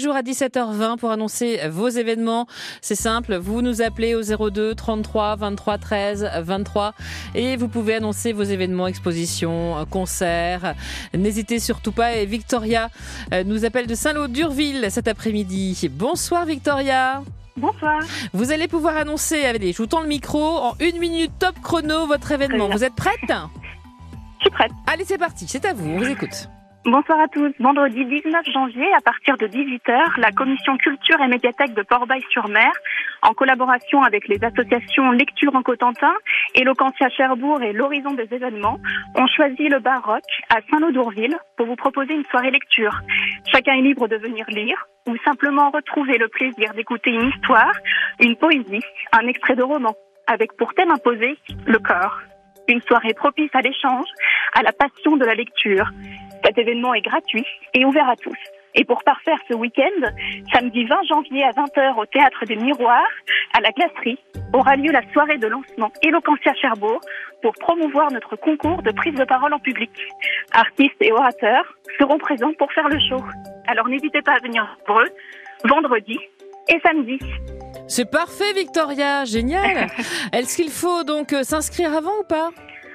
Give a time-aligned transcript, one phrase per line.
[0.00, 2.46] jours à 17h20 pour annoncer vos événements.
[2.80, 6.94] C'est simple, vous nous appelez au 02 33 23 13 23
[7.34, 10.74] et vous pouvez annoncer vos événements, expositions, concerts.
[11.12, 12.88] N'hésitez surtout pas et Victoria
[13.34, 15.90] euh, nous appelle de Saint-Lô d'Urville cet après-midi.
[15.92, 17.22] Bonsoir Victoria.
[17.58, 18.00] Bonsoir.
[18.32, 22.06] Vous allez pouvoir annoncer, allez, je vous tends le micro, en une minute top chrono
[22.06, 22.70] votre événement.
[22.70, 23.20] Vous êtes prête?
[23.28, 24.72] Je suis prête.
[24.86, 26.48] Allez, c'est parti, c'est à vous, on vous écoute.
[26.84, 27.52] Bonsoir à tous.
[27.60, 32.72] Vendredi 19 janvier, à partir de 18h, la commission culture et médiathèque de Port-Bail-sur-Mer,
[33.22, 36.12] en collaboration avec les associations Lecture en Cotentin,
[36.56, 38.80] Éloquentia Cherbourg et l'Horizon des événements,
[39.14, 42.98] ont choisi le baroque à Saint-Lô-d'Ourville pour vous proposer une soirée lecture.
[43.52, 47.74] Chacun est libre de venir lire ou simplement retrouver le plaisir d'écouter une histoire,
[48.18, 49.94] une poésie, un extrait de roman,
[50.26, 52.18] avec pour thème imposé le corps.
[52.66, 54.06] Une soirée propice à l'échange,
[54.54, 55.88] à la passion de la lecture.
[56.44, 58.38] Cet événement est gratuit et ouvert à tous.
[58.74, 60.08] Et pour parfaire ce week-end,
[60.52, 63.10] samedi 20 janvier à 20h au Théâtre des Miroirs,
[63.52, 64.18] à la Glacerie,
[64.54, 67.00] aura lieu la soirée de lancement Eloquentia Cherbourg
[67.42, 69.90] pour promouvoir notre concours de prise de parole en public.
[70.52, 73.22] Artistes et orateurs seront présents pour faire le show.
[73.66, 75.08] Alors n'hésitez pas à venir nombreux,
[75.64, 76.18] vendredi
[76.68, 77.18] et samedi.
[77.88, 79.88] C'est parfait Victoria, génial.
[80.32, 82.50] Est-ce qu'il faut donc euh, s'inscrire avant ou pas?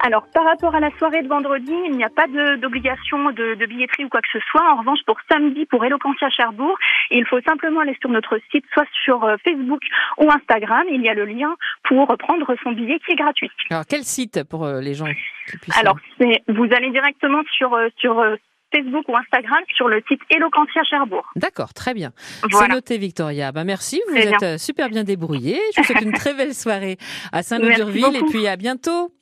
[0.00, 3.66] Alors, par rapport à la soirée de vendredi, il n'y a pas d'obligation de, de,
[3.66, 4.62] billetterie ou quoi que ce soit.
[4.72, 6.76] En revanche, pour samedi, pour Eloquentia Cherbourg,
[7.10, 9.80] il faut simplement aller sur notre site, soit sur euh, Facebook
[10.18, 10.84] ou Instagram.
[10.90, 11.54] Il y a le lien
[11.84, 13.50] pour prendre son billet qui est gratuit.
[13.70, 15.06] Alors, quel site pour euh, les gens
[15.50, 15.78] qui puissent...
[15.78, 18.24] Alors, vous allez directement sur, euh, sur
[18.72, 21.26] Facebook ou Instagram sur le site Eloquentia Cherbourg.
[21.34, 22.12] D'accord, très bien.
[22.50, 23.50] C'est noté, Victoria.
[23.50, 25.60] Ben, merci, vous êtes super bien débrouillée.
[25.74, 26.98] Je vous souhaite une très belle soirée
[27.32, 29.12] à Saint-Lô-d'Urville et puis à bientôt.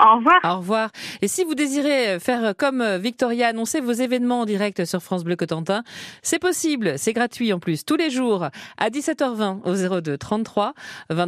[0.00, 0.40] Au revoir.
[0.44, 0.90] Au revoir.
[1.22, 5.36] Et si vous désirez faire comme Victoria, annoncer vos événements en direct sur France Bleu
[5.36, 5.82] Cotentin,
[6.22, 6.98] c'est possible.
[6.98, 10.74] C'est gratuit en plus tous les jours à 17h20 au 02 33
[11.10, 11.22] 20